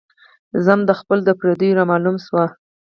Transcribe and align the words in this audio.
ذم 0.65 0.79
د 0.89 0.91
خپلو 0.99 1.21
د 1.25 1.29
پرديو 1.39 1.77
را 1.77 1.83
معلوم 1.91 2.15
شو 2.25 2.35